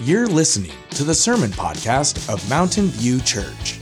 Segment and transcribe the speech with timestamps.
[0.00, 3.78] You're listening to the sermon podcast of Mountain View Church.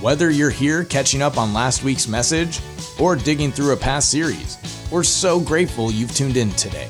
[0.00, 2.58] Whether you're here catching up on last week's message
[2.98, 4.58] or digging through a past series,
[4.90, 6.88] we're so grateful you've tuned in today.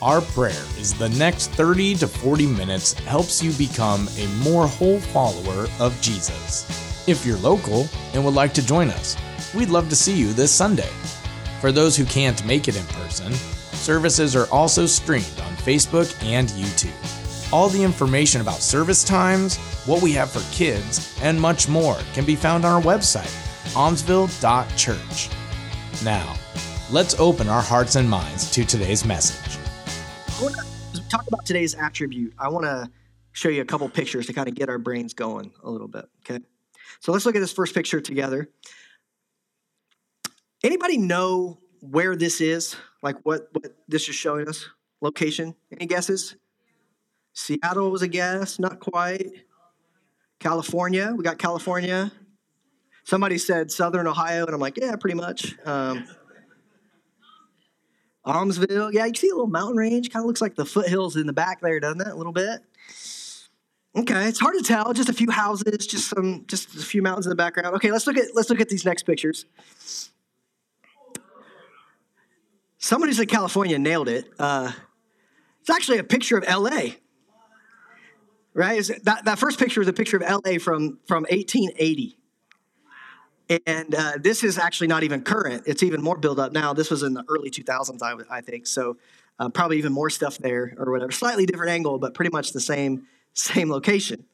[0.00, 4.98] Our prayer is the next 30 to 40 minutes helps you become a more whole
[4.98, 7.06] follower of Jesus.
[7.06, 9.14] If you're local and would like to join us,
[9.54, 10.90] we'd love to see you this Sunday.
[11.60, 13.30] For those who can't make it in person,
[13.74, 17.15] services are also streamed on Facebook and YouTube.
[17.52, 22.24] All the information about service times, what we have for kids, and much more can
[22.24, 23.32] be found on our website,
[23.74, 25.30] almsville.church.
[26.04, 26.34] Now,
[26.90, 29.58] let's open our hearts and minds to today's message.
[30.38, 30.56] I want
[30.92, 32.34] to talk about today's attribute.
[32.36, 32.90] I want to
[33.32, 36.06] show you a couple pictures to kind of get our brains going a little bit.
[36.28, 36.42] Okay,
[37.00, 38.50] so let's look at this first picture together.
[40.64, 42.74] Anybody know where this is?
[43.02, 44.66] Like what what this is showing us?
[45.00, 45.54] Location?
[45.70, 46.34] Any guesses?
[47.36, 49.44] Seattle was a guess, not quite.
[50.40, 52.10] California, we got California.
[53.04, 55.54] Somebody said Southern Ohio, and I'm like, yeah, pretty much.
[55.66, 56.08] Um,
[58.24, 60.10] Almsville, yeah, you see a little mountain range.
[60.10, 62.06] Kind of looks like the foothills in the back there, doesn't it?
[62.06, 62.62] A little bit.
[63.94, 64.94] Okay, it's hard to tell.
[64.94, 67.76] Just a few houses, just some, just a few mountains in the background.
[67.76, 69.44] Okay, let's look at let's look at these next pictures.
[72.78, 74.30] Somebody said California nailed it.
[74.38, 74.72] Uh,
[75.60, 76.92] it's actually a picture of LA
[78.56, 78.82] right?
[79.04, 82.18] That, that first picture is a picture of LA from, from 1880.
[83.66, 85.64] And uh, this is actually not even current.
[85.66, 86.72] It's even more built up now.
[86.72, 88.66] This was in the early 2000s, I, I think.
[88.66, 88.96] So
[89.38, 91.12] uh, probably even more stuff there or whatever.
[91.12, 94.24] Slightly different angle, but pretty much the same same location.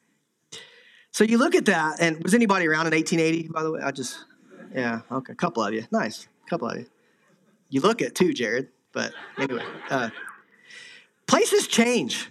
[1.10, 3.48] So you look at that, and was anybody around in 1880?
[3.48, 4.24] By the way, I just
[4.72, 6.86] yeah, okay, a couple of you, nice, a couple of you.
[7.68, 8.68] You look it too, Jared.
[8.92, 10.10] But anyway, uh,
[11.26, 12.30] places change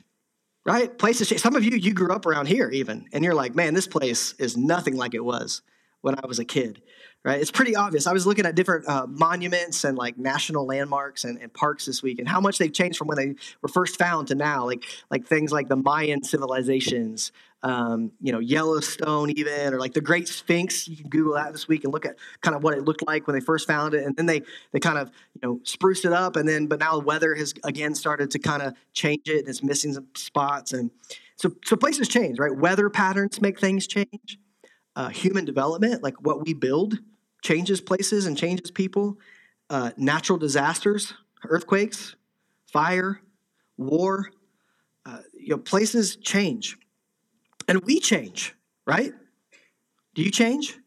[0.65, 0.95] right?
[0.97, 1.41] Places.
[1.41, 4.33] Some of you, you grew up around here even, and you're like, man, this place
[4.37, 5.61] is nothing like it was
[6.01, 6.81] when I was a kid,
[7.23, 7.39] right?
[7.39, 8.07] It's pretty obvious.
[8.07, 12.01] I was looking at different uh, monuments and like national landmarks and, and, parks this
[12.01, 14.65] week, and how much they've changed from when they were first found to now.
[14.65, 17.31] Like like things like the Mayan civilizations,
[17.63, 20.87] um, you know, Yellowstone, even, or like the Great Sphinx.
[20.87, 23.27] You can Google that this week and look at kind of what it looked like
[23.27, 24.41] when they first found it, and then they
[24.71, 27.53] they kind of you know spruced it up, and then but now the weather has
[27.63, 30.89] again started to kind of change it, and it's missing some spots, and
[31.35, 32.55] so so places change, right?
[32.55, 34.39] Weather patterns make things change.
[34.95, 36.97] Uh, human development, like what we build,
[37.43, 39.17] changes places and changes people.
[39.69, 41.13] Uh, natural disasters,
[41.47, 42.15] earthquakes,
[42.65, 43.21] fire,
[43.77, 44.31] war.
[45.05, 46.77] Uh, you know, places change
[47.67, 48.55] and we change,
[48.85, 49.13] right?
[50.15, 50.77] Do you change?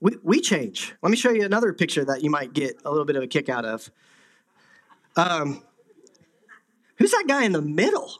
[0.00, 0.94] We, we change.
[1.02, 3.26] Let me show you another picture that you might get a little bit of a
[3.26, 3.90] kick out of.
[5.16, 5.62] Um,
[6.96, 8.10] who's that guy in the middle?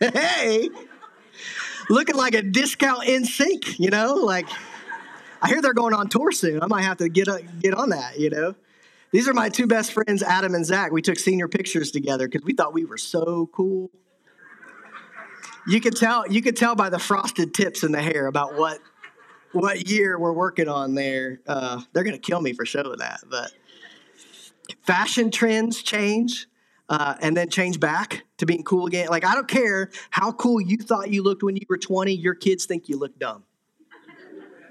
[0.00, 0.68] Hey,
[1.88, 4.14] looking like a discount NSYNC, you know?
[4.14, 4.48] Like,
[5.40, 6.60] I hear they're going on tour soon.
[6.60, 7.28] I might have to get,
[7.60, 8.56] get on that, you know?
[9.12, 10.90] These are my two best friends, Adam and Zach.
[10.90, 13.90] We took senior pictures together because we thought we were so cool.
[15.68, 18.78] You could tell you could tell by the frosted tips in the hair about what
[19.52, 21.40] what year we're working on there.
[21.46, 23.52] Uh, they're gonna kill me for showing that, but
[24.80, 26.46] fashion trends change
[26.88, 29.08] uh, and then change back to being cool again.
[29.08, 32.12] Like I don't care how cool you thought you looked when you were 20.
[32.12, 33.44] Your kids think you look dumb.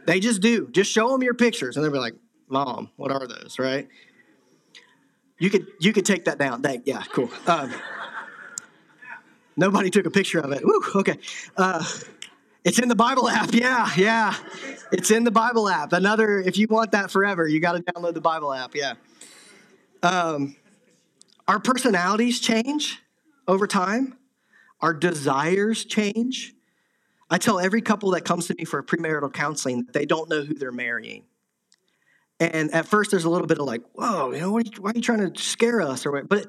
[0.08, 0.68] They just do.
[0.72, 2.16] Just show them your pictures, and they'll be like,
[2.50, 3.88] "Mom, what are those?" Right?
[5.42, 6.62] You could you could take that down.
[6.62, 7.32] That, yeah, cool.
[7.48, 7.74] Um,
[9.58, 10.64] nobody took a picture of it.
[10.64, 11.18] Woo, okay.
[11.58, 11.84] Uh,
[12.64, 13.52] it's in the Bible app.
[13.52, 14.36] Yeah, yeah.
[14.92, 15.94] It's in the Bible app.
[15.94, 18.76] Another, if you want that forever, you got to download the Bible app.
[18.76, 18.94] Yeah.
[20.04, 20.56] Um,
[21.48, 23.02] our personalities change
[23.48, 24.20] over time.
[24.80, 26.54] Our desires change.
[27.32, 30.44] I tell every couple that comes to me for premarital counseling that they don't know
[30.44, 31.24] who they're marrying.
[32.42, 34.90] And at first, there's a little bit of like, whoa, you know, are you, why
[34.90, 36.08] are you trying to scare us?
[36.08, 36.28] Or what?
[36.28, 36.48] But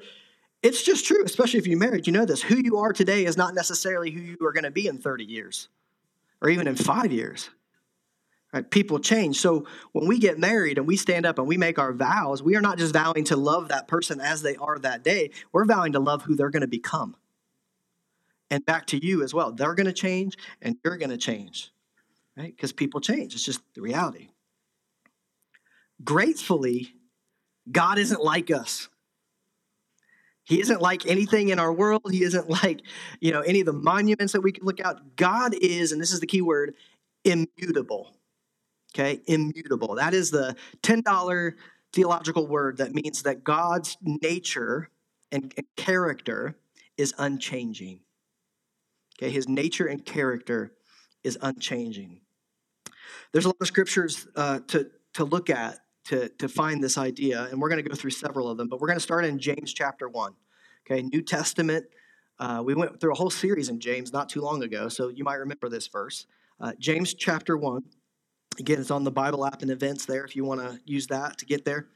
[0.63, 2.07] it's just true, especially if you're married.
[2.07, 2.41] You know this.
[2.41, 5.23] Who you are today is not necessarily who you are going to be in 30
[5.23, 5.69] years
[6.41, 7.51] or even in five years.
[8.51, 8.67] Right?
[8.67, 9.39] People change.
[9.39, 12.55] So when we get married and we stand up and we make our vows, we
[12.55, 15.29] are not just vowing to love that person as they are that day.
[15.51, 17.15] We're vowing to love who they're going to become.
[18.49, 19.51] And back to you as well.
[19.51, 21.71] They're going to change and you're going to change.
[22.35, 22.55] Right?
[22.55, 23.35] Because people change.
[23.35, 24.29] It's just the reality.
[26.03, 26.93] Gratefully,
[27.69, 28.87] God isn't like us.
[30.45, 32.11] He isn't like anything in our world.
[32.11, 32.81] He isn't like,
[33.21, 35.15] you know, any of the monuments that we can look out.
[35.15, 36.75] God is, and this is the key word,
[37.23, 38.15] immutable.
[38.93, 39.95] Okay, immutable.
[39.95, 41.53] That is the $10
[41.93, 44.89] theological word that means that God's nature
[45.31, 46.57] and, and character
[46.97, 48.01] is unchanging.
[49.17, 50.73] Okay, his nature and character
[51.23, 52.21] is unchanging.
[53.31, 57.47] There's a lot of scriptures uh, to, to look at to, to find this idea,
[57.51, 59.39] and we're going to go through several of them, but we're going to start in
[59.39, 60.33] James chapter 1.
[60.85, 61.85] Okay, New Testament.
[62.39, 65.23] Uh, we went through a whole series in James not too long ago, so you
[65.23, 66.25] might remember this verse.
[66.59, 67.83] Uh, James chapter 1.
[68.59, 71.37] Again, it's on the Bible app and events there if you want to use that
[71.39, 71.87] to get there.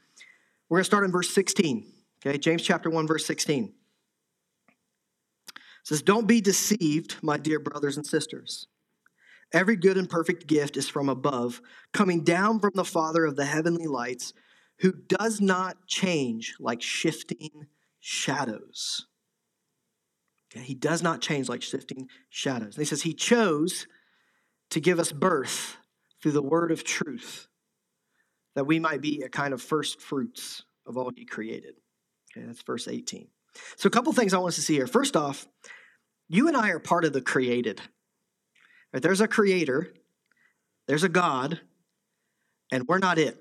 [0.68, 1.86] We're going to start in verse 16.
[2.26, 3.64] Okay, James chapter 1, verse 16.
[3.64, 3.72] It
[5.84, 8.66] says, Don't be deceived, my dear brothers and sisters.
[9.52, 11.62] Every good and perfect gift is from above,
[11.92, 14.34] coming down from the Father of the heavenly lights,
[14.80, 17.66] who does not change like shifting
[18.00, 19.06] shadows.
[20.50, 22.74] Okay, he does not change like shifting shadows.
[22.74, 23.86] And he says, He chose
[24.70, 25.76] to give us birth
[26.22, 27.48] through the word of truth,
[28.54, 31.74] that we might be a kind of first fruits of all he created.
[32.30, 33.28] Okay, that's verse 18.
[33.76, 34.86] So, a couple things I want us to see here.
[34.86, 35.46] First off,
[36.28, 37.80] you and I are part of the created.
[38.92, 39.02] Right?
[39.02, 39.92] There's a creator,
[40.86, 41.60] there's a God,
[42.70, 43.36] and we're not it.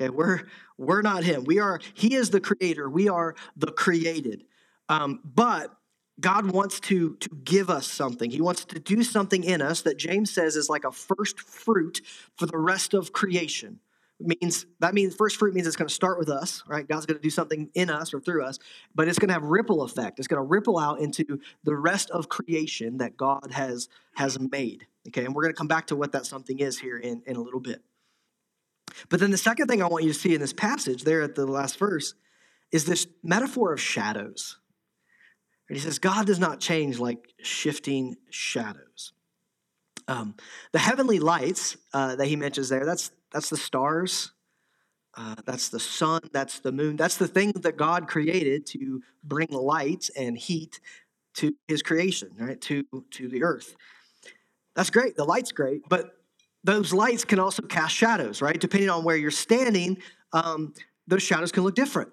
[0.00, 0.42] Okay, we're
[0.76, 1.44] we're not him.
[1.44, 1.80] We are.
[1.94, 2.88] He is the creator.
[2.88, 4.44] We are the created.
[4.88, 5.74] Um, but
[6.20, 8.30] God wants to to give us something.
[8.30, 12.00] He wants to do something in us that James says is like a first fruit
[12.36, 13.80] for the rest of creation
[14.20, 16.88] means that means first fruit means it's going to start with us right?
[16.88, 18.58] God's going to do something in us or through us
[18.94, 20.18] but it's going to have ripple effect.
[20.18, 24.86] It's going to ripple out into the rest of creation that god has has made
[25.08, 25.24] okay?
[25.24, 27.40] And we're going to come back to what that something is here in, in a
[27.40, 27.82] little bit.
[29.08, 31.34] But then the second thing i want you to see in this passage there at
[31.34, 32.14] the last verse
[32.72, 34.58] is this metaphor of shadows.
[35.68, 39.12] And he says god does not change like shifting shadows
[40.08, 40.34] um,
[40.72, 44.32] the heavenly lights uh, that he mentions there that's that's the stars.
[45.14, 46.20] Uh, that's the sun.
[46.32, 46.96] That's the moon.
[46.96, 50.80] That's the thing that God created to bring light and heat
[51.34, 52.60] to his creation, right?
[52.62, 53.74] To, to the earth.
[54.76, 55.16] That's great.
[55.16, 56.12] The light's great, but
[56.62, 58.58] those lights can also cast shadows, right?
[58.58, 59.98] Depending on where you're standing,
[60.32, 60.72] um,
[61.06, 62.12] those shadows can look different,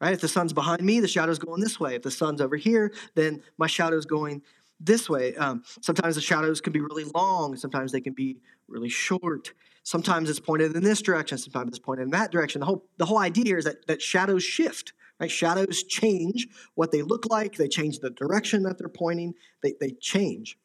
[0.00, 0.12] right?
[0.12, 1.94] If the sun's behind me, the shadow's going this way.
[1.96, 4.42] If the sun's over here, then my shadow's going
[4.84, 5.34] this way.
[5.36, 9.52] Um, sometimes the shadows can be really long, sometimes they can be really short.
[9.84, 12.60] Sometimes it's pointed in this direction, sometimes it's pointed in that direction.
[12.60, 15.30] The whole, the whole idea here is that, that shadows shift, right?
[15.30, 19.90] Shadows change what they look like, they change the direction that they're pointing, they, they
[19.90, 20.56] change.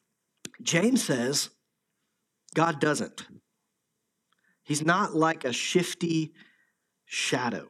[0.62, 1.50] James says
[2.54, 3.26] God doesn't.
[4.62, 6.32] He's not like a shifty
[7.06, 7.68] shadow.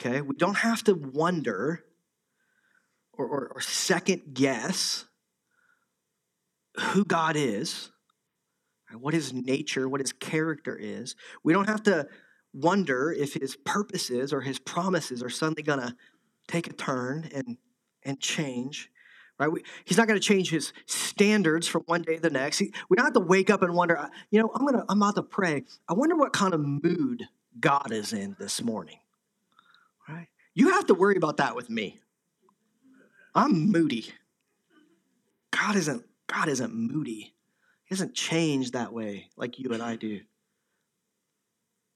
[0.00, 1.84] Okay, we don't have to wonder
[3.12, 5.06] or, or, or second guess
[6.76, 7.90] who God is,
[8.98, 11.16] what his nature, what his character is.
[11.42, 12.06] We don't have to
[12.52, 15.94] wonder if his purposes or his promises are suddenly going to
[16.48, 17.56] take a turn and,
[18.04, 18.90] and change.
[19.38, 19.50] Right?
[19.50, 22.58] We, he's not going to change his standards from one day to the next.
[22.58, 25.14] He, we don't have to wake up and wonder, you know, I'm, gonna, I'm about
[25.16, 25.64] to pray.
[25.88, 27.24] I wonder what kind of mood
[27.58, 28.98] God is in this morning.
[30.08, 30.28] Right?
[30.54, 32.01] You have to worry about that with me.
[33.34, 34.06] I'm moody.
[35.50, 37.34] God isn't God isn't moody.
[37.84, 40.20] He doesn't change that way like you and I do.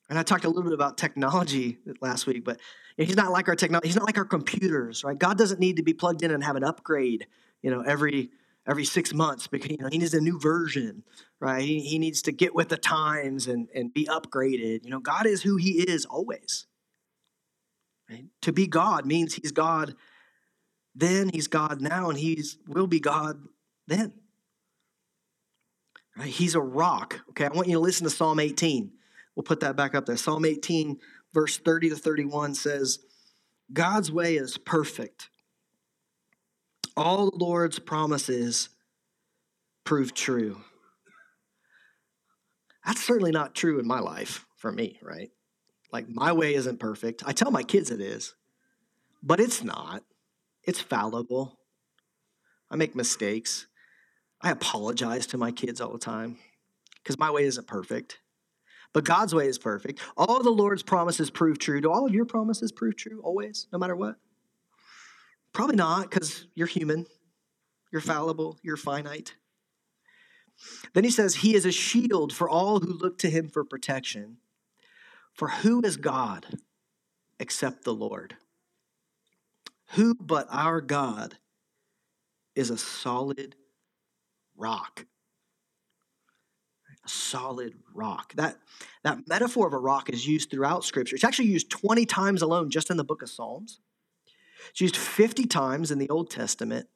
[0.09, 2.61] And I talked a little bit about technology last week, but
[2.97, 3.89] he's not like our technology.
[3.89, 5.19] He's not like our computers, right?
[5.19, 7.27] God doesn't need to be plugged in and have an upgrade,
[7.63, 8.31] you know, every
[8.69, 11.03] every six months because you know he needs a new version,
[11.41, 11.63] right?
[11.63, 14.85] He, he needs to get with the times and, and be upgraded.
[14.85, 16.67] You know, God is who he is always.
[18.11, 18.27] Right?
[18.43, 19.95] To be God means he's God
[20.97, 23.37] then, he's God now, and he's will be God
[23.87, 24.15] then.
[26.17, 26.29] Right?
[26.29, 27.21] He's a rock.
[27.31, 28.91] Okay, I want you to listen to Psalm 18.
[29.35, 30.17] We'll put that back up there.
[30.17, 30.99] Psalm 18,
[31.35, 33.01] verse 30 to 31 says,
[33.71, 35.29] God's way is perfect.
[36.97, 38.71] All the Lord's promises
[39.85, 40.63] prove true.
[42.87, 45.31] That's certainly not true in my life for me, right?
[45.93, 47.23] Like, my way isn't perfect.
[47.27, 48.35] I tell my kids it is,
[49.23, 50.03] but it's not.
[50.67, 51.59] It's fallible.
[52.71, 53.67] I make mistakes.
[54.43, 56.37] I apologize to my kids all the time
[57.03, 58.19] because my way isn't perfect.
[58.93, 60.01] But God's way is perfect.
[60.17, 61.81] All the Lord's promises prove true.
[61.81, 64.17] Do all of your promises prove true always, no matter what?
[65.53, 67.07] Probably not because you're human,
[67.93, 69.35] you're fallible, you're finite.
[70.95, 74.39] Then he says, He is a shield for all who look to him for protection.
[75.35, 76.47] For who is God
[77.39, 78.37] except the Lord?
[79.91, 81.37] Who but our God
[82.55, 83.55] is a solid
[84.57, 85.07] rock.
[87.05, 88.33] a solid rock.
[88.35, 88.57] That,
[89.05, 91.15] that metaphor of a rock is used throughout Scripture.
[91.15, 93.81] It's actually used 20 times alone just in the book of Psalms.
[94.71, 96.89] It's used 50 times in the Old Testament.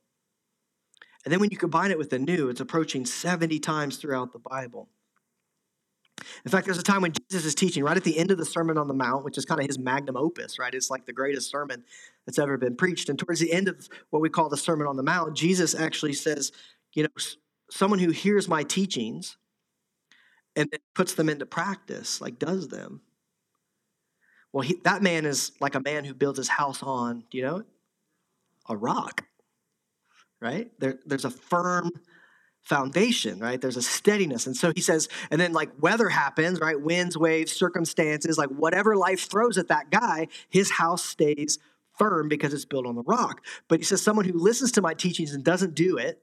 [1.24, 4.38] And then when you combine it with the New, it's approaching 70 times throughout the
[4.38, 4.88] Bible.
[6.44, 8.44] In fact, there's a time when Jesus is teaching right at the end of the
[8.44, 10.74] Sermon on the Mount, which is kind of his magnum opus, right?
[10.74, 11.84] It's like the greatest sermon
[12.26, 13.08] that's ever been preached.
[13.08, 16.12] And towards the end of what we call the Sermon on the Mount, Jesus actually
[16.12, 16.52] says,
[16.92, 17.08] you know,
[17.70, 19.36] someone who hears my teachings
[20.56, 23.02] and then puts them into practice, like does them.
[24.52, 27.44] Well, he, that man is like a man who builds his house on, do you
[27.44, 27.62] know,
[28.68, 29.24] a rock,
[30.40, 30.70] right?
[30.80, 31.92] There, there's a firm
[32.70, 33.60] foundation, right?
[33.60, 34.46] There's a steadiness.
[34.46, 36.80] And so he says, and then like weather happens, right?
[36.80, 41.58] Winds, waves, circumstances, like whatever life throws at that guy, his house stays
[41.98, 43.44] firm because it's built on the rock.
[43.66, 46.22] But he says, someone who listens to my teachings and doesn't do it,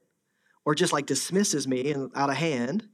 [0.64, 2.88] or just like dismisses me and out of hand,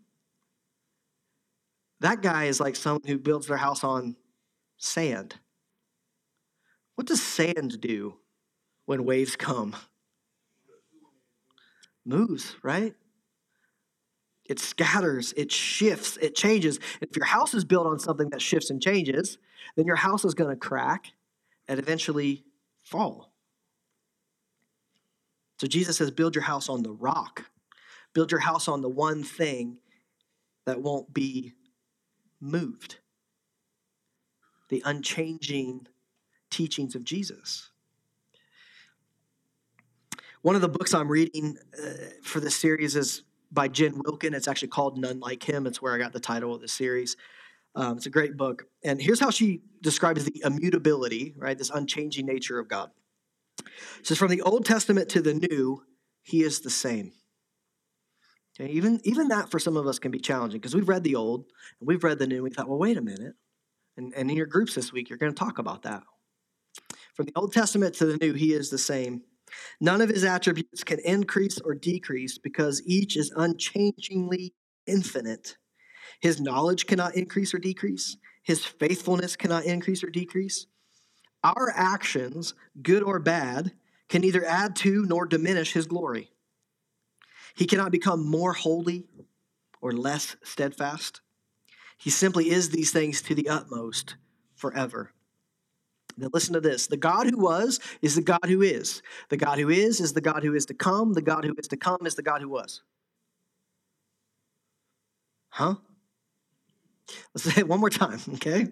[2.01, 4.17] that guy is like someone who builds their house on
[4.79, 5.37] sand.
[6.97, 8.17] What does sand do
[8.85, 9.77] when waves come?
[12.05, 12.95] Moves, right?
[14.47, 16.79] It scatters, it shifts, it changes.
[17.01, 19.39] If your house is built on something that shifts and changes,
[19.77, 21.13] then your house is going to crack
[21.67, 22.45] and eventually
[22.83, 23.33] fall.
[25.59, 27.51] So Jesus says, build your house on the rock.
[28.13, 29.79] Build your house on the one thing
[30.67, 31.55] that won't be
[32.41, 32.99] moved
[34.71, 35.87] the unchanging
[36.51, 37.71] teachings of Jesus.
[40.43, 41.91] One of the books I'm reading uh,
[42.23, 43.23] for this series is
[43.55, 44.35] by Jen Wilkin.
[44.35, 45.67] It's actually called None Like Him.
[45.67, 47.17] It's where I got the title of the series.
[47.77, 48.65] Um, it's a great book.
[48.85, 51.57] And here's how she describes the immutability, right?
[51.57, 52.91] This unchanging nature of God.
[53.99, 55.83] It says, from the Old Testament to the New,
[56.23, 57.13] He is the same.
[58.61, 61.17] Okay, even, even that for some of us can be challenging because we've read the
[61.17, 61.47] Old
[61.81, 62.37] and we've read the New.
[62.37, 63.35] And we thought, well, wait a minute.
[63.97, 66.03] And, and in your groups this week, you're going to talk about that.
[67.15, 69.23] From the Old Testament to the New, He is the same.
[69.81, 74.55] None of his attributes can increase or decrease because each is unchangingly
[74.87, 75.57] infinite.
[76.21, 80.67] His knowledge cannot increase or decrease, his faithfulness cannot increase or decrease.
[81.43, 83.73] Our actions, good or bad,
[84.09, 86.31] can neither add to nor diminish his glory.
[87.57, 89.07] He cannot become more holy
[89.81, 91.21] or less steadfast.
[91.97, 94.17] He simply is these things to the utmost
[94.55, 95.14] forever.
[96.17, 96.87] Now, listen to this.
[96.87, 99.03] The God who was is the God who is.
[99.31, 101.13] The God who is is the God who is to come.
[101.13, 102.83] The God who is to come is the God who was.
[105.51, 105.77] Huh?
[107.35, 108.69] Let's say it one more time, okay?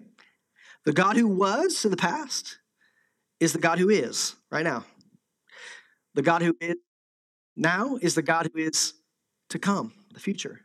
[0.85, 2.57] The God who was in the past
[3.39, 4.85] is the God who is right now.
[6.13, 6.75] The God who is
[7.55, 8.93] now is the God who is
[9.49, 10.61] to come, the future.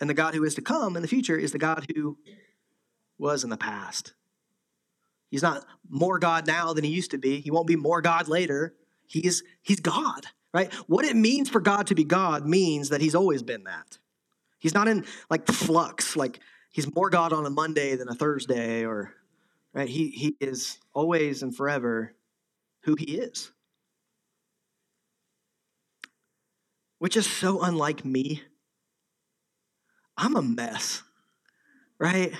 [0.00, 2.16] And the God who is to come in the future is the God who
[3.18, 4.14] was in the past.
[5.32, 7.40] He's not more God now than he used to be.
[7.40, 8.74] He won't be more God later.
[9.06, 10.70] He's, he's God, right?
[10.88, 13.96] What it means for God to be God means that he's always been that.
[14.58, 18.84] He's not in like flux, like he's more God on a Monday than a Thursday,
[18.84, 19.14] or
[19.72, 19.88] right?
[19.88, 22.12] He he is always and forever
[22.82, 23.52] who he is.
[26.98, 28.42] Which is so unlike me.
[30.18, 31.02] I'm a mess,
[31.98, 32.34] right?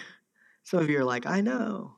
[0.62, 1.94] Some of you are like, I know.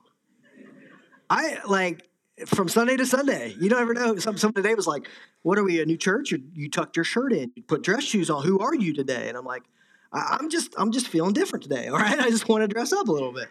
[1.29, 2.07] I like
[2.45, 3.55] from Sunday to Sunday.
[3.59, 4.17] You don't ever know.
[4.17, 5.09] Some some today was like,
[5.41, 5.81] "What are we?
[5.81, 6.33] A new church?
[6.33, 8.43] Or you tucked your shirt in, you put dress shoes on.
[8.43, 9.63] Who are you today?" And I'm like,
[10.11, 11.87] I, "I'm just I'm just feeling different today.
[11.89, 13.47] All right, I just want to dress up a little bit."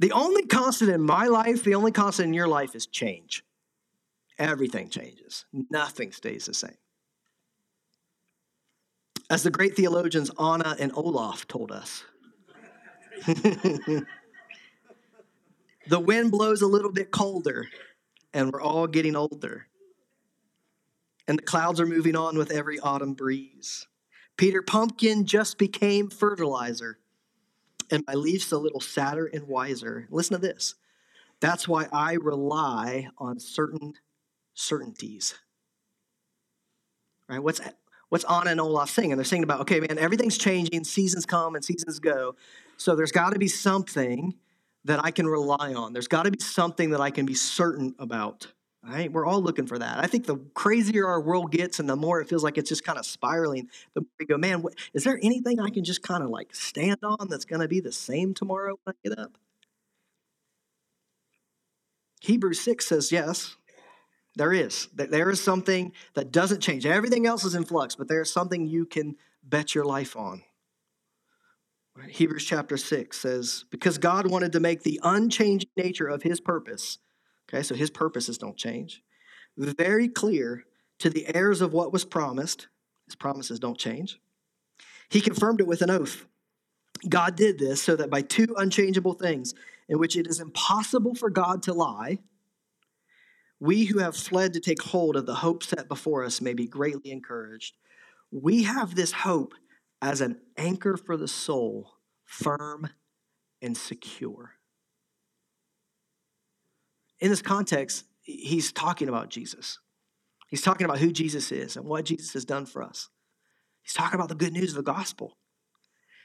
[0.00, 3.44] The only constant in my life, the only constant in your life, is change.
[4.38, 5.44] Everything changes.
[5.70, 6.76] Nothing stays the same.
[9.30, 12.04] As the great theologians Anna and Olaf told us.
[15.86, 17.68] The wind blows a little bit colder,
[18.32, 19.66] and we're all getting older.
[21.28, 23.86] And the clouds are moving on with every autumn breeze.
[24.36, 26.98] Peter Pumpkin just became fertilizer,
[27.90, 30.08] and my leaf's a little sadder and wiser.
[30.10, 30.74] Listen to this.
[31.40, 33.94] That's why I rely on certain
[34.54, 35.34] certainties.
[37.28, 37.42] Right?
[37.42, 37.60] What's
[38.08, 39.16] what's Anna and Olaf singing?
[39.16, 42.36] They're singing about, okay, man, everything's changing, seasons come and seasons go.
[42.76, 44.34] So there's got to be something
[44.84, 45.92] that I can rely on.
[45.92, 48.46] There's got to be something that I can be certain about.
[48.86, 49.10] Right?
[49.10, 49.98] We're all looking for that.
[49.98, 52.84] I think the crazier our world gets and the more it feels like it's just
[52.84, 56.02] kind of spiraling, the more we go, man, what, is there anything I can just
[56.02, 59.18] kind of like stand on that's going to be the same tomorrow when I get
[59.18, 59.38] up?
[62.20, 63.56] Hebrews 6 says, yes,
[64.36, 64.88] there is.
[64.94, 66.84] There is something that doesn't change.
[66.84, 70.42] Everything else is in flux, but there's something you can bet your life on.
[72.08, 76.98] Hebrews chapter 6 says, Because God wanted to make the unchanging nature of his purpose,
[77.48, 79.02] okay, so his purposes don't change,
[79.56, 80.64] very clear
[80.98, 82.68] to the heirs of what was promised.
[83.06, 84.18] His promises don't change.
[85.08, 86.26] He confirmed it with an oath.
[87.08, 89.54] God did this so that by two unchangeable things,
[89.88, 92.18] in which it is impossible for God to lie,
[93.60, 96.66] we who have fled to take hold of the hope set before us may be
[96.66, 97.76] greatly encouraged.
[98.30, 99.54] We have this hope
[100.04, 101.94] as an anchor for the soul,
[102.26, 102.90] firm
[103.62, 104.52] and secure.
[107.20, 109.78] In this context, he's talking about Jesus.
[110.48, 113.08] He's talking about who Jesus is and what Jesus has done for us.
[113.80, 115.38] He's talking about the good news of the gospel.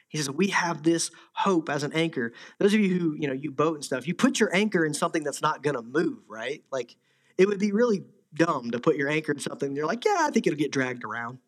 [0.10, 2.34] He says, We have this hope as an anchor.
[2.60, 4.94] Those of you who, you know, you boat and stuff, you put your anchor in
[4.94, 6.64] something that's not gonna move, right?
[6.70, 6.98] Like
[7.38, 10.32] it would be really dumb to put your anchor in something you're like, yeah, I
[10.32, 11.40] think it'll get dragged around.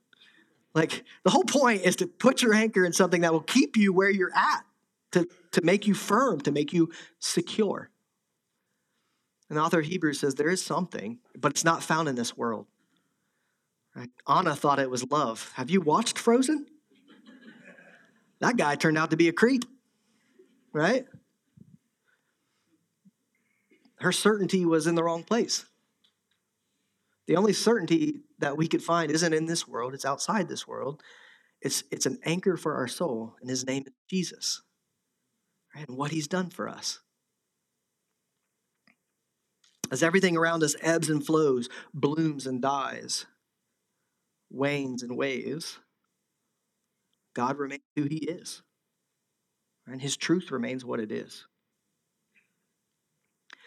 [0.73, 3.93] Like the whole point is to put your anchor in something that will keep you
[3.93, 4.63] where you're at,
[5.11, 7.89] to, to make you firm, to make you secure.
[9.49, 12.37] And the author of Hebrews says there is something, but it's not found in this
[12.37, 12.67] world.
[13.93, 14.09] Right?
[14.25, 15.51] Anna thought it was love.
[15.55, 16.67] Have you watched Frozen?
[18.39, 19.65] That guy turned out to be a creep,
[20.73, 21.05] right?
[23.99, 25.65] Her certainty was in the wrong place.
[27.31, 31.01] The only certainty that we could find isn't in this world, it's outside this world.
[31.61, 34.61] It's, it's an anchor for our soul, and his name is Jesus,
[35.73, 35.87] right?
[35.87, 36.99] and what he's done for us.
[39.89, 43.25] As everything around us ebbs and flows, blooms and dies,
[44.49, 45.79] wanes and waves,
[47.33, 48.61] God remains who he is.
[49.87, 51.45] And his truth remains what it is.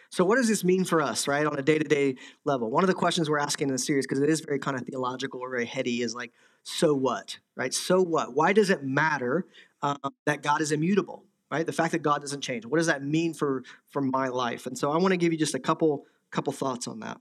[0.09, 2.69] So, what does this mean for us, right, on a day to day level?
[2.69, 4.85] One of the questions we're asking in the series, because it is very kind of
[4.85, 6.31] theological or very heady, is like,
[6.63, 7.73] so what, right?
[7.73, 8.33] So what?
[8.33, 9.45] Why does it matter
[9.81, 11.65] um, that God is immutable, right?
[11.65, 12.65] The fact that God doesn't change.
[12.65, 14.65] What does that mean for, for my life?
[14.65, 17.19] And so, I want to give you just a couple, couple thoughts on that.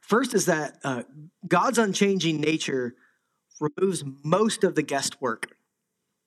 [0.00, 1.02] First is that uh,
[1.46, 2.94] God's unchanging nature
[3.60, 5.56] removes most of the guesswork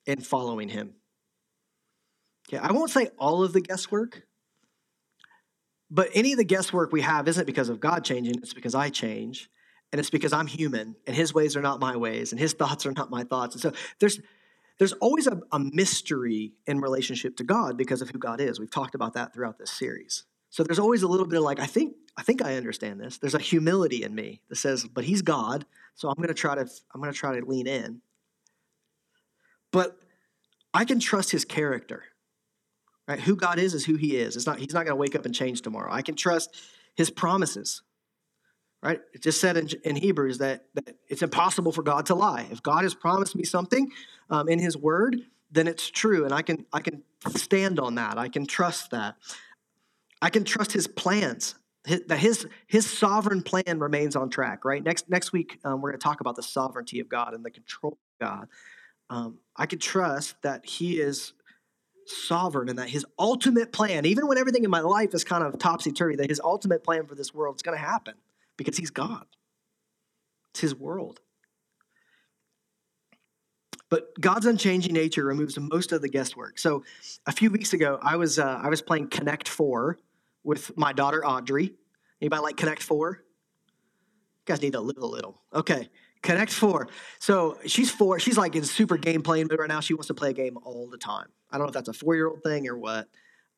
[0.06, 0.94] in following Him.
[2.48, 4.22] Okay, I won't say all of the guesswork
[5.92, 8.88] but any of the guesswork we have isn't because of God changing, it's because I
[8.88, 9.50] change.
[9.92, 12.86] And it's because I'm human and his ways are not my ways and his thoughts
[12.86, 13.54] are not my thoughts.
[13.54, 14.18] And so there's
[14.78, 18.58] there's always a, a mystery in relationship to God because of who God is.
[18.58, 20.24] We've talked about that throughout this series.
[20.48, 23.18] So there's always a little bit of like, I think, I think I understand this.
[23.18, 26.62] There's a humility in me that says, but he's God, so I'm gonna try to
[26.94, 28.00] I'm gonna try to lean in.
[29.70, 29.96] But
[30.72, 32.04] I can trust his character.
[33.12, 33.20] Right?
[33.20, 34.36] Who God is is who He is.
[34.36, 35.92] It's not, he's not going to wake up and change tomorrow.
[35.92, 36.56] I can trust
[36.94, 37.82] His promises.
[38.82, 39.00] Right?
[39.12, 42.46] It just said in, in Hebrews that, that it's impossible for God to lie.
[42.50, 43.92] If God has promised me something
[44.30, 45.20] um, in His Word,
[45.50, 47.02] then it's true, and I can I can
[47.36, 48.16] stand on that.
[48.16, 49.16] I can trust that.
[50.22, 51.54] I can trust His plans.
[51.84, 54.64] That his his sovereign plan remains on track.
[54.64, 54.82] Right.
[54.82, 57.50] Next next week um, we're going to talk about the sovereignty of God and the
[57.50, 58.48] control of God.
[59.10, 61.32] Um, I can trust that He is
[62.06, 65.58] sovereign and that his ultimate plan, even when everything in my life is kind of
[65.58, 68.14] topsy turvy, that his ultimate plan for this world is going to happen
[68.56, 69.26] because he's God.
[70.50, 71.20] It's his world.
[73.88, 76.58] But God's unchanging nature removes most of the guesswork.
[76.58, 76.82] So
[77.26, 79.98] a few weeks ago, I was uh, I was playing Connect Four
[80.44, 81.74] with my daughter Audrey.
[82.20, 83.20] Anybody like Connect Four?
[83.20, 85.42] You guys need to live a little.
[85.52, 85.90] Okay.
[86.22, 86.88] Connect Four.
[87.18, 88.18] So she's four.
[88.18, 89.80] She's like in super game playing mode right now.
[89.80, 91.28] She wants to play a game all the time.
[91.52, 93.08] I don't know if that's a four year old thing or what.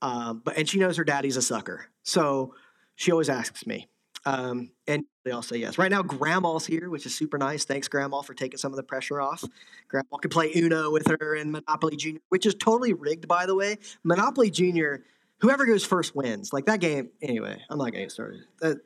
[0.02, 2.54] Um, but and she knows her daddy's a sucker, so
[2.96, 3.88] she always asks me.
[4.26, 5.78] Um, and they all say yes.
[5.78, 7.64] Right now, Grandma's here, which is super nice.
[7.64, 9.44] Thanks, Grandma, for taking some of the pressure off.
[9.88, 13.54] Grandma can play Uno with her and Monopoly Junior, which is totally rigged, by the
[13.54, 13.76] way.
[14.02, 15.04] Monopoly Junior,
[15.40, 16.52] whoever goes first wins.
[16.52, 17.10] Like that game.
[17.22, 18.40] Anyway, I'm not getting started.
[18.60, 18.78] That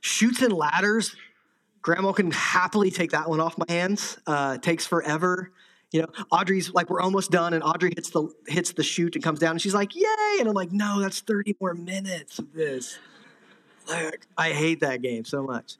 [0.00, 1.14] Chutes and Ladders
[1.82, 4.18] Grandma can happily take that one off my hands.
[4.26, 5.52] Uh, takes forever.
[5.92, 9.24] You know, Audrey's like, we're almost done, and Audrey hits the hits the chute and
[9.24, 12.52] comes down, and she's like, "Yay!" And I'm like, "No, that's 30 more minutes of
[12.52, 12.98] this."
[13.88, 15.76] Like, I hate that game so much.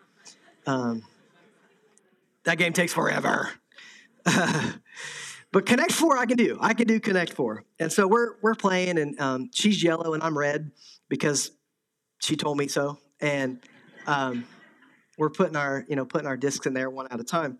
[0.67, 1.03] Um,
[2.45, 3.51] that game takes forever.
[5.53, 6.57] but Connect Four, I can do.
[6.59, 10.23] I can do Connect Four, and so we're we're playing, and um, she's yellow and
[10.23, 10.71] I'm red
[11.09, 11.51] because
[12.19, 13.61] she told me so, and.
[14.07, 14.47] Um,
[15.19, 17.59] we're putting our, you know, putting our discs in there one at a time.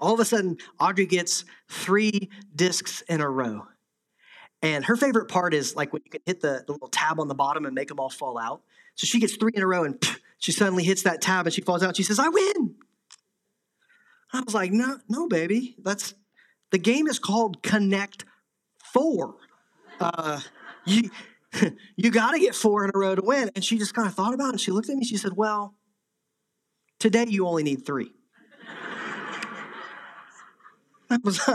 [0.00, 3.66] All of a sudden, Audrey gets three discs in a row.
[4.62, 7.28] And her favorite part is like when you can hit the, the little tab on
[7.28, 8.62] the bottom and make them all fall out.
[8.94, 11.54] So she gets three in a row and pff, she suddenly hits that tab and
[11.54, 11.96] she falls out.
[11.96, 12.74] She says, I win.
[14.32, 15.76] I was like, no, no, baby.
[15.78, 16.14] That's
[16.70, 18.24] the game is called Connect
[18.92, 19.36] four.
[20.00, 20.40] Uh,
[20.84, 21.10] you,
[21.96, 23.50] you got to get four in a row to win.
[23.54, 25.04] And she just kind of thought about it and she looked at me.
[25.04, 25.74] She said, Well,
[26.98, 28.12] today you only need three.
[31.08, 31.54] That was, no,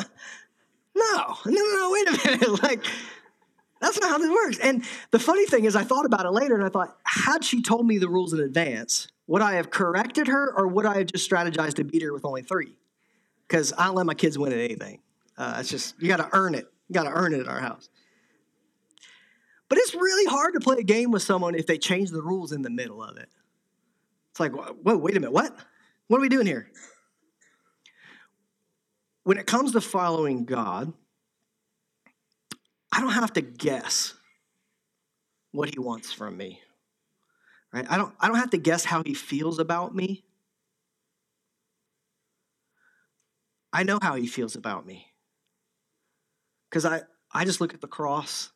[0.95, 2.63] no, no, no, wait a minute.
[2.63, 2.85] Like,
[3.81, 4.59] that's not how this works.
[4.59, 7.61] And the funny thing is, I thought about it later and I thought, had she
[7.61, 11.07] told me the rules in advance, would I have corrected her or would I have
[11.07, 12.75] just strategized to beat her with only three?
[13.47, 14.99] Because I don't let my kids win at anything.
[15.37, 16.67] Uh, it's just, you got to earn it.
[16.87, 17.89] You got to earn it at our house.
[19.67, 22.51] But it's really hard to play a game with someone if they change the rules
[22.51, 23.29] in the middle of it.
[24.31, 25.55] It's like, whoa, wait a minute, what?
[26.07, 26.69] What are we doing here?
[29.23, 30.93] When it comes to following God,
[32.91, 34.13] I don't have to guess
[35.51, 36.61] what he wants from me.
[37.73, 37.85] Right?
[37.89, 40.23] I don't I don't have to guess how he feels about me.
[43.71, 45.07] I know how he feels about me.
[46.69, 48.51] Cuz I I just look at the cross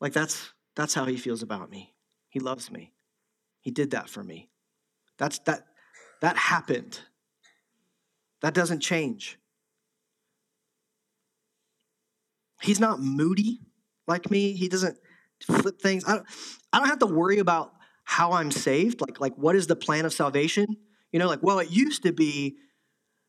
[0.00, 1.94] like that's that's how he feels about me.
[2.28, 2.92] He loves me.
[3.60, 4.50] He did that for me.
[5.16, 5.66] That's that
[6.20, 7.00] that happened.
[8.42, 9.38] That doesn't change.
[12.60, 13.60] He's not moody
[14.06, 14.52] like me.
[14.52, 14.98] He doesn't
[15.42, 16.04] flip things.
[16.04, 16.26] I don't,
[16.72, 17.72] I don't have to worry about
[18.04, 19.00] how I'm saved.
[19.00, 20.76] Like, like what is the plan of salvation?
[21.12, 22.56] You know, like, well, it used to be,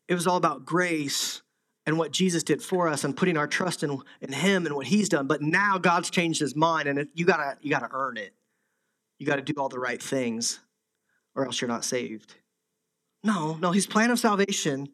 [0.08, 1.42] it was all about grace
[1.86, 4.86] and what Jesus did for us and putting our trust in, in him and what
[4.86, 5.26] he's done.
[5.26, 8.32] But now God's changed his mind and it, you gotta, you gotta earn it.
[9.18, 10.60] You gotta do all the right things
[11.34, 12.34] or else you're not saved.
[13.22, 14.88] No, no, his plan of salvation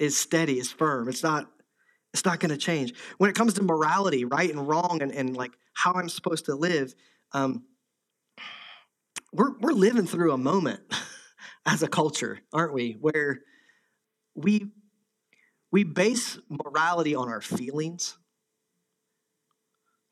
[0.00, 1.08] is steady, is firm.
[1.08, 1.48] It's not,
[2.12, 2.94] it's not gonna change.
[3.18, 6.54] When it comes to morality, right and wrong and, and like how I'm supposed to
[6.56, 6.94] live,
[7.32, 7.64] um,
[9.32, 10.80] we're, we're living through a moment
[11.66, 12.96] as a culture, aren't we?
[13.00, 13.40] Where
[14.34, 14.70] we
[15.72, 18.18] we base morality on our feelings,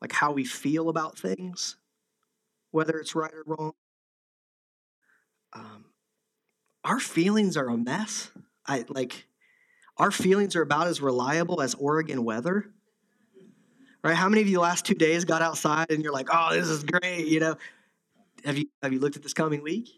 [0.01, 1.77] like how we feel about things,
[2.71, 3.73] whether it's right or wrong.
[5.53, 5.87] Um,
[6.85, 8.31] our feelings are a mess.
[8.67, 9.28] I like
[9.99, 12.67] our feelings are about as reliable as Oregon weather.
[14.03, 14.15] Right?
[14.15, 16.85] How many of you last two days got outside and you're like, "Oh, this is
[16.85, 17.57] great," you know?
[18.45, 19.91] Have you have you looked at this coming week?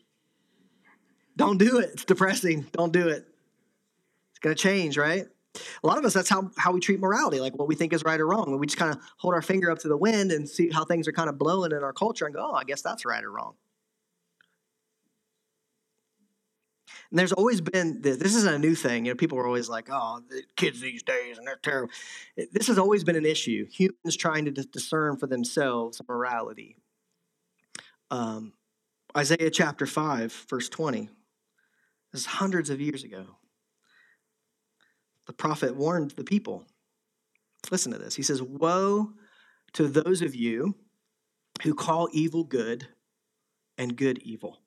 [1.37, 1.91] Don't do it.
[1.93, 2.67] It's depressing.
[2.73, 3.27] Don't do it.
[4.31, 5.27] It's to change, right?
[5.83, 8.05] A lot of us, that's how, how we treat morality, like what we think is
[8.05, 8.57] right or wrong.
[8.59, 11.09] We just kind of hold our finger up to the wind and see how things
[11.09, 13.33] are kind of blowing in our culture and go, oh, I guess that's right or
[13.33, 13.55] wrong.
[17.11, 19.05] And there's always been this, this isn't a new thing.
[19.05, 21.93] You know, people are always like, oh, the kids these days, and they're terrible.
[22.53, 23.67] This has always been an issue.
[23.67, 26.77] Humans trying to discern for themselves morality.
[28.11, 28.53] Um,
[29.17, 31.09] Isaiah chapter 5, verse 20.
[32.13, 33.25] This is hundreds of years ago.
[35.27, 36.65] The prophet warned the people.
[37.71, 38.15] Listen to this.
[38.15, 39.13] He says, Woe
[39.75, 40.75] to those of you
[41.63, 42.89] who call evil good
[43.79, 44.59] and good evil,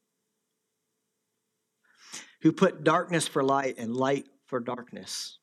[2.43, 5.39] who put darkness for light and light for darkness,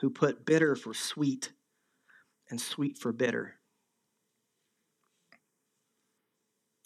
[0.00, 1.52] who put bitter for sweet
[2.48, 3.56] and sweet for bitter.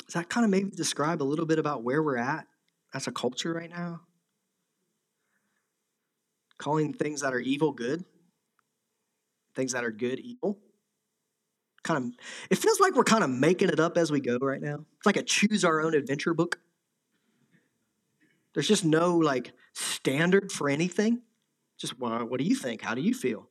[0.05, 2.47] Does that kind of maybe describe a little bit about where we're at
[2.93, 4.01] as a culture right now?
[6.59, 8.05] calling things that are evil good,
[9.55, 10.59] things that are good evil.
[11.83, 12.13] Kind of,
[12.51, 14.87] it feels like we're kind of making it up as we go right now.
[14.97, 16.59] It's like a choose our own adventure book.
[18.55, 21.23] There's just no like standard for anything.
[21.77, 22.83] Just well, what do you think?
[22.83, 23.49] How do you feel?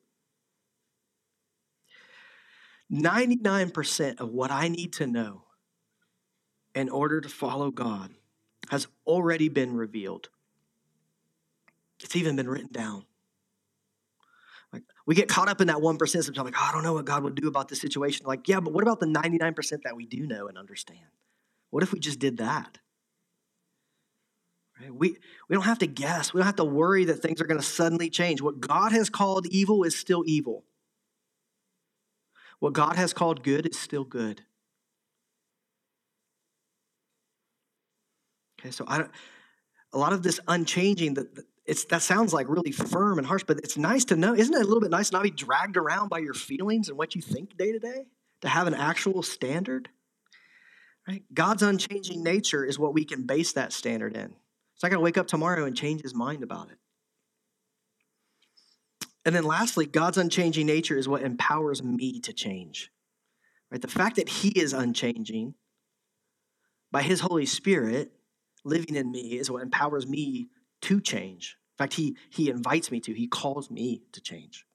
[2.92, 5.44] 99% of what I need to know
[6.76, 8.12] in order to follow God
[8.70, 10.30] has already been revealed
[12.04, 13.06] it's even been written down.
[14.72, 16.94] Like we get caught up in that one percent sometimes, like, oh, I don't know
[16.94, 18.26] what God would do about this situation.
[18.26, 21.00] Like, yeah, but what about the 99% that we do know and understand?
[21.70, 22.80] What if we just did that?
[24.92, 25.18] We,
[25.48, 26.34] we don't have to guess.
[26.34, 28.42] We don't have to worry that things are going to suddenly change.
[28.42, 30.64] What God has called evil is still evil.
[32.60, 34.42] What God has called good is still good.
[38.60, 39.12] Okay, so I don't,
[39.92, 41.28] a lot of this unchanging, that
[41.66, 44.34] it's that sounds like really firm and harsh, but it's nice to know.
[44.34, 46.98] Isn't it a little bit nice to not be dragged around by your feelings and
[46.98, 48.06] what you think day to day?
[48.42, 49.90] To have an actual standard?
[51.08, 51.24] Right?
[51.34, 54.36] God's unchanging nature is what we can base that standard in.
[54.76, 56.78] So I gotta wake up tomorrow and change his mind about it.
[59.26, 62.92] And then lastly, God's unchanging nature is what empowers me to change.
[63.72, 63.82] Right?
[63.82, 65.56] The fact that he is unchanging
[66.92, 68.12] by his Holy Spirit
[68.66, 70.50] living in me is what empowers me
[70.82, 71.58] to change.
[71.74, 74.66] In fact, he, he invites me to, he calls me to change.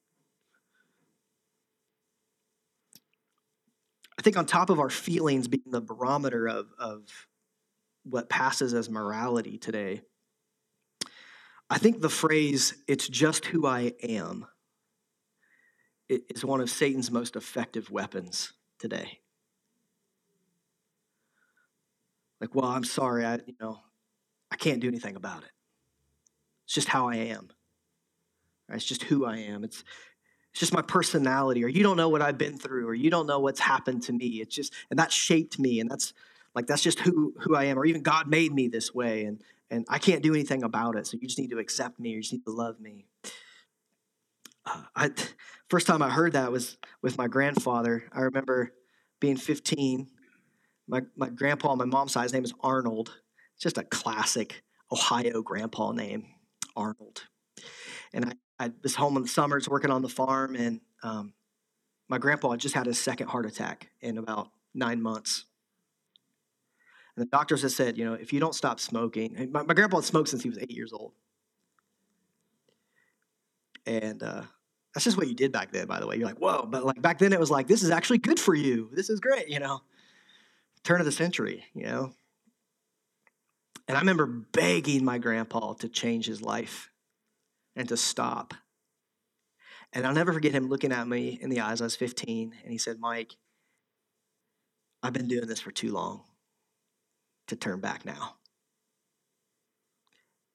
[4.19, 7.28] I think on top of our feelings being the barometer of, of
[8.09, 10.03] what passes as morality today,
[11.71, 14.47] I think the phrase, it's just who I am,
[16.09, 19.21] is one of Satan's most effective weapons today.
[22.41, 23.81] Like, well, I'm sorry, I, you know,
[24.51, 25.51] I can't do anything about it.
[26.65, 27.49] It's just how I am.
[28.69, 28.77] Right?
[28.77, 29.65] It's just who I am.
[29.65, 29.85] It's
[30.53, 33.27] it's just my personality, or you don't know what I've been through, or you don't
[33.27, 34.41] know what's happened to me.
[34.41, 36.15] It's just, and that shaped me, and that's
[36.59, 39.41] like that's just who who I am, or even God made me this way, and
[39.71, 41.07] and I can't do anything about it.
[41.07, 43.07] So you just need to accept me, or you just need to love me.
[44.67, 45.11] Uh, I
[45.71, 48.03] first time I heard that was with my grandfather.
[48.13, 48.73] I remember
[49.21, 50.09] being 15.
[50.89, 53.17] My my grandpa on my mom's side, his name is Arnold.
[53.55, 56.27] It's just a classic Ohio grandpa name,
[56.75, 57.23] Arnold.
[58.13, 61.35] And I, I was home in the summers working on the farm, and um,
[62.09, 65.45] my grandpa just had his second heart attack in about nine months.
[67.19, 69.97] And the doctors had said, you know, if you don't stop smoking, my, my grandpa
[69.97, 71.15] had smoked since he was eight years old.
[73.87, 74.43] And uh,
[74.95, 76.15] that's just what you did back then, by the way.
[76.15, 78.55] You're like, whoa, but like back then it was like, this is actually good for
[78.55, 78.91] you.
[78.93, 79.81] This is great, you know.
[80.85, 82.13] Turn of the century, you know.
[83.89, 86.89] And I remember begging my grandpa to change his life
[87.75, 88.55] and to stop.
[89.93, 91.81] And I'll never forget him looking at me in the eyes.
[91.81, 93.35] I was 15, and he said, Mike,
[95.03, 96.23] I've been doing this for too long
[97.49, 98.37] to turn back now.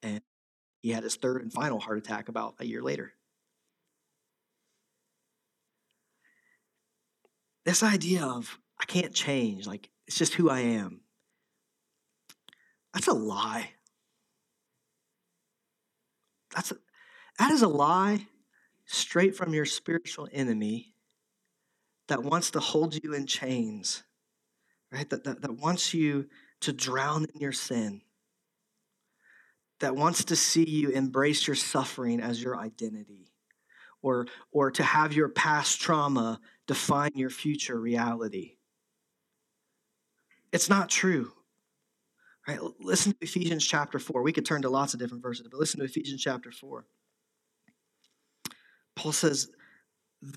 [0.02, 0.22] And
[0.82, 3.14] he had his third and final heart attack about a year later.
[7.66, 11.02] This idea of I can't change, like it's just who I am,
[12.94, 13.72] that's a lie.
[16.54, 16.76] That's a,
[17.40, 18.28] that is a lie
[18.86, 20.94] straight from your spiritual enemy
[22.08, 24.04] that wants to hold you in chains,
[24.92, 25.10] right?
[25.10, 26.28] That, that, that wants you
[26.64, 28.02] to drown in your sin,
[29.80, 33.32] that wants to see you embrace your suffering as your identity,
[34.02, 38.58] or, or to have your past trauma define your future reality.
[40.52, 41.32] It's not true.
[42.48, 42.60] Right?
[42.80, 44.22] Listen to Ephesians chapter 4.
[44.22, 46.86] We could turn to lots of different verses, but listen to Ephesians chapter 4.
[48.96, 49.48] Paul says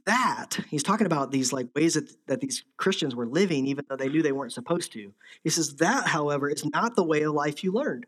[0.05, 3.96] that he's talking about these like ways that, that these Christians were living, even though
[3.96, 5.12] they knew they weren't supposed to.
[5.44, 8.07] He says that, however, is not the way of life you learned.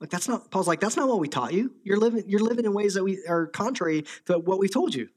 [0.00, 1.74] Like that's not Paul's like that's not what we taught you.
[1.82, 5.08] You're living you're living in ways that we are contrary to what we told you.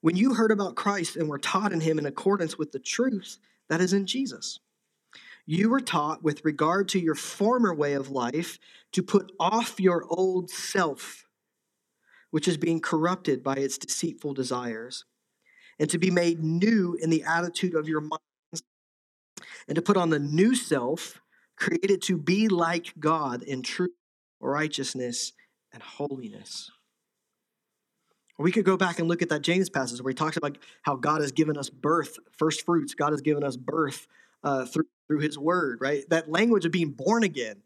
[0.00, 3.38] When you heard about Christ and were taught in him in accordance with the truth
[3.68, 4.60] that is in Jesus.
[5.46, 8.58] You were taught with regard to your former way of life
[8.92, 11.27] to put off your old self
[12.30, 15.04] which is being corrupted by its deceitful desires,
[15.78, 18.62] and to be made new in the attitude of your minds,
[19.66, 21.20] and to put on the new self,
[21.56, 23.90] created to be like God in truth,
[24.40, 25.32] righteousness,
[25.72, 26.70] and holiness.
[28.38, 30.94] We could go back and look at that James passage where he talks about how
[30.94, 32.94] God has given us birth, first fruits.
[32.94, 34.06] God has given us birth
[34.44, 36.08] uh, through, through his word, right?
[36.08, 37.62] That language of being born again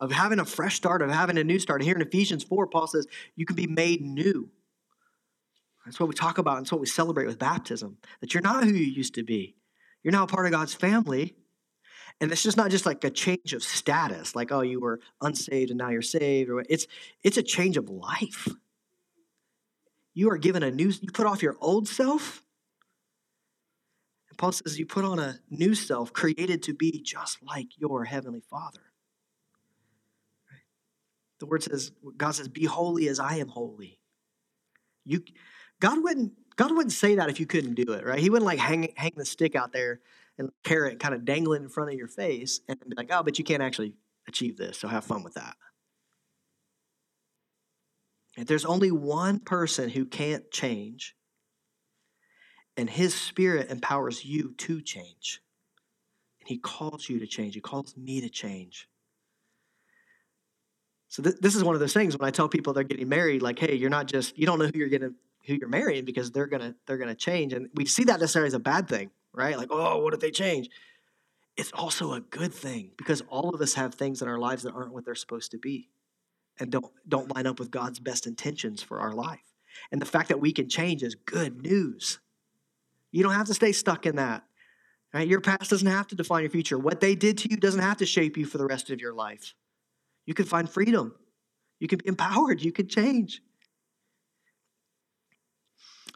[0.00, 1.82] of having a fresh start, of having a new start.
[1.82, 4.50] Here in Ephesians 4, Paul says you can be made new.
[5.84, 8.64] That's what we talk about, and it's what we celebrate with baptism that you're not
[8.64, 9.56] who you used to be.
[10.02, 11.34] You're now part of God's family.
[12.20, 15.70] And it's just not just like a change of status, like, oh, you were unsaved
[15.70, 16.48] and now you're saved.
[16.48, 16.86] Or it's
[17.22, 18.48] it's a change of life.
[20.14, 22.44] You are given a new, you put off your old self.
[24.30, 28.04] And Paul says you put on a new self created to be just like your
[28.04, 28.93] heavenly father.
[31.44, 34.00] The word says, God says, be holy as I am holy.
[35.04, 35.22] You,
[35.78, 38.18] God wouldn't, God wouldn't say that if you couldn't do it, right?
[38.18, 40.00] He wouldn't like hang, hang the stick out there
[40.38, 43.38] and carrot kind of dangling in front of your face and be like, oh, but
[43.38, 43.94] you can't actually
[44.26, 45.54] achieve this, so have fun with that.
[48.38, 51.14] If there's only one person who can't change,
[52.78, 55.42] and his spirit empowers you to change.
[56.40, 57.54] And he calls you to change.
[57.54, 58.88] He calls me to change.
[61.14, 63.40] So th- this is one of those things when I tell people they're getting married,
[63.40, 65.12] like, hey, you're not just you don't know who you're gonna
[65.46, 68.54] who you're marrying because they're gonna they're gonna change, and we see that necessarily as
[68.54, 69.56] a bad thing, right?
[69.56, 70.70] Like, oh, what if they change?
[71.56, 74.74] It's also a good thing because all of us have things in our lives that
[74.74, 75.88] aren't what they're supposed to be,
[76.58, 79.54] and don't don't line up with God's best intentions for our life.
[79.92, 82.18] And the fact that we can change is good news.
[83.12, 84.42] You don't have to stay stuck in that.
[85.12, 85.28] Right?
[85.28, 86.76] Your past doesn't have to define your future.
[86.76, 89.12] What they did to you doesn't have to shape you for the rest of your
[89.12, 89.54] life.
[90.26, 91.14] You can find freedom.
[91.80, 92.62] You can be empowered.
[92.62, 93.42] You can change.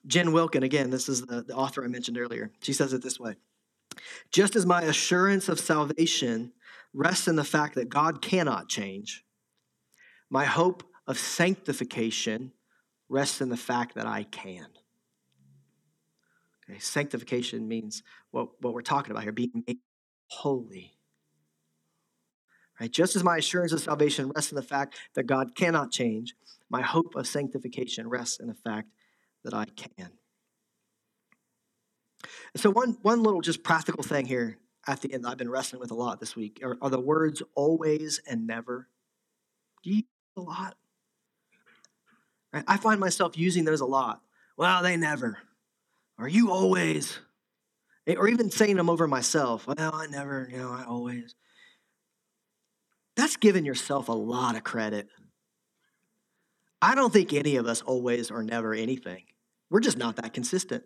[0.07, 2.51] Jen Wilkin, again, this is the, the author I mentioned earlier.
[2.63, 3.37] She says it this way
[4.31, 6.53] Just as my assurance of salvation
[6.95, 9.25] rests in the fact that God cannot change,
[10.31, 12.53] my hope of sanctification
[13.09, 14.67] rests in the fact that I can.
[16.69, 19.79] Okay, sanctification means what, what we're talking about here being made
[20.29, 20.98] holy.
[22.81, 22.91] Right?
[22.91, 26.35] Just as my assurance of salvation rests in the fact that God cannot change,
[26.71, 28.89] my hope of sanctification rests in the fact
[29.45, 30.11] that I can.
[32.57, 35.91] So, one, one little just practical thing here at the end I've been wrestling with
[35.91, 38.89] a lot this week are, are the words always and never.
[39.83, 40.03] Do you
[40.37, 40.77] a lot?
[42.53, 42.65] Right?
[42.67, 44.23] I find myself using those a lot.
[44.57, 45.39] Well, they never.
[46.19, 47.19] Are you always.
[48.07, 49.67] Or even saying them over myself.
[49.67, 51.35] Well, I never, you know, I always.
[53.19, 55.09] That's giving yourself a lot of credit.
[56.81, 59.25] I don't think any of us always or never anything.
[59.71, 60.85] We're just not that consistent.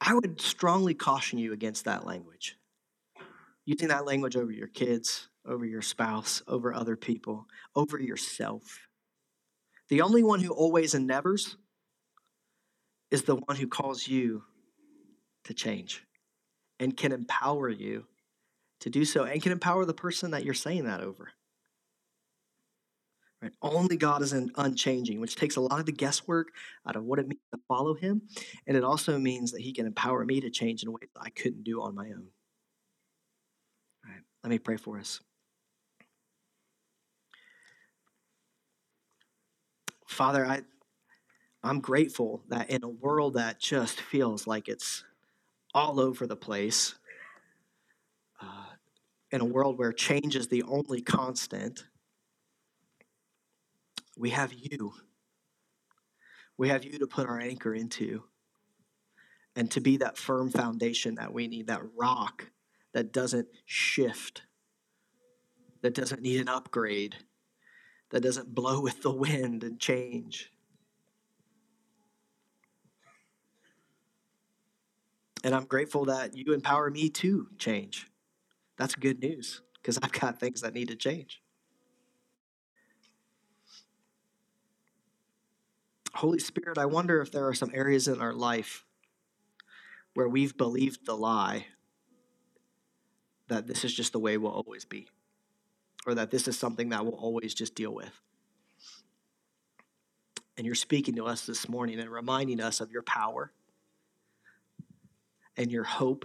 [0.00, 2.56] I would strongly caution you against that language.
[3.64, 8.80] Using that language over your kids, over your spouse, over other people, over yourself.
[9.90, 11.56] The only one who always and nevers
[13.12, 14.42] is the one who calls you
[15.44, 16.04] to change
[16.80, 18.06] and can empower you
[18.80, 21.30] to do so and can empower the person that you're saying that over.
[23.40, 23.52] Right?
[23.62, 26.48] Only God is unchanging, which takes a lot of the guesswork
[26.86, 28.22] out of what it means to follow Him.
[28.66, 31.30] And it also means that He can empower me to change in ways that I
[31.30, 32.28] couldn't do on my own.
[34.04, 35.20] All right, let me pray for us.
[40.08, 40.62] Father, I,
[41.62, 45.04] I'm grateful that in a world that just feels like it's
[45.78, 46.96] all over the place,
[48.42, 48.66] uh,
[49.30, 51.84] in a world where change is the only constant,
[54.16, 54.92] we have you.
[56.56, 58.24] We have you to put our anchor into
[59.54, 62.50] and to be that firm foundation that we need, that rock
[62.92, 64.42] that doesn't shift,
[65.82, 67.14] that doesn't need an upgrade
[68.10, 70.50] that doesn't blow with the wind and change.
[75.44, 78.08] And I'm grateful that you empower me to change.
[78.76, 81.42] That's good news because I've got things that need to change.
[86.14, 88.84] Holy Spirit, I wonder if there are some areas in our life
[90.14, 91.66] where we've believed the lie
[93.48, 95.08] that this is just the way we'll always be
[96.06, 98.20] or that this is something that we'll always just deal with.
[100.56, 103.52] And you're speaking to us this morning and reminding us of your power
[105.58, 106.24] and your hope.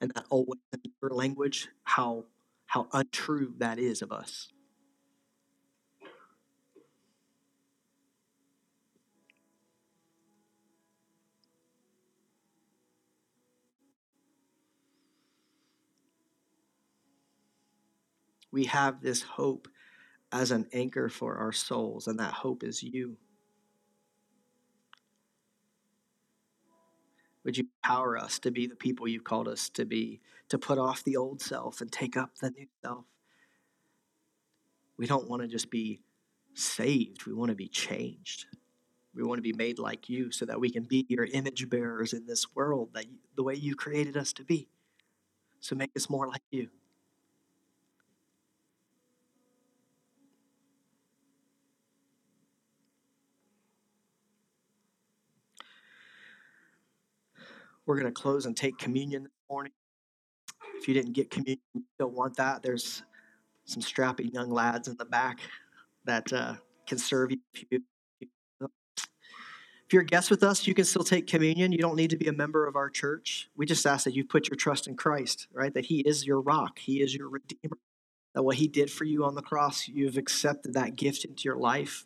[0.00, 0.60] And that always
[1.02, 2.24] your language, how,
[2.66, 4.48] how untrue that is of us.
[18.50, 19.68] we have this hope
[20.32, 23.16] as an anchor for our souls, and that hope is you.
[27.48, 30.76] Would you empower us to be the people you've called us to be, to put
[30.76, 33.06] off the old self and take up the new self?
[34.98, 36.02] We don't want to just be
[36.52, 38.44] saved, we want to be changed.
[39.14, 42.12] We want to be made like you so that we can be your image bearers
[42.12, 44.68] in this world that you, the way you created us to be.
[45.60, 46.68] So make us more like you.
[57.88, 59.72] We're going to close and take communion this morning.
[60.76, 63.02] If you didn't get communion, you don't want that, there's
[63.64, 65.40] some strapping young lads in the back
[66.04, 67.80] that uh, can serve you if you.
[68.60, 71.72] If you're a guest with us, you can still take communion.
[71.72, 73.48] You don't need to be a member of our church.
[73.56, 75.72] We just ask that you put your trust in Christ, right?
[75.72, 77.78] That He is your rock, He is your Redeemer.
[78.34, 81.56] That what He did for you on the cross, you've accepted that gift into your
[81.56, 82.04] life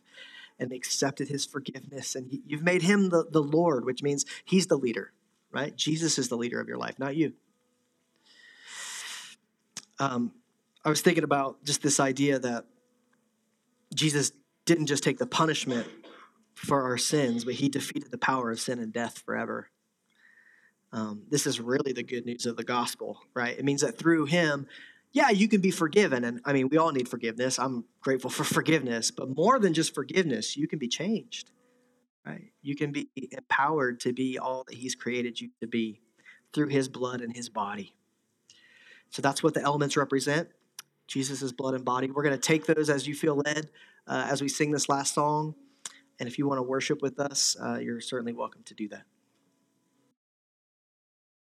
[0.60, 2.14] and accepted His forgiveness.
[2.14, 5.10] And you've made Him the, the Lord, which means He's the leader
[5.52, 5.74] right?
[5.76, 7.32] Jesus is the leader of your life, not you.
[9.98, 10.32] Um,
[10.84, 12.64] I was thinking about just this idea that
[13.94, 14.32] Jesus
[14.64, 15.86] didn't just take the punishment
[16.54, 19.68] for our sins, but he defeated the power of sin and death forever.
[20.92, 23.58] Um, this is really the good news of the gospel, right?
[23.58, 24.66] It means that through him,
[25.12, 26.24] yeah, you can be forgiven.
[26.24, 27.58] And I mean, we all need forgiveness.
[27.58, 31.50] I'm grateful for forgiveness, but more than just forgiveness, you can be changed.
[32.26, 32.52] Right?
[32.62, 36.00] You can be empowered to be all that He's created you to be
[36.52, 37.94] through His blood and His body.
[39.10, 40.48] So that's what the elements represent.
[41.06, 42.10] Jesus' blood and body.
[42.10, 43.68] We're going to take those as you feel led
[44.06, 45.54] uh, as we sing this last song.
[46.18, 49.02] And if you want to worship with us, uh, you're certainly welcome to do that.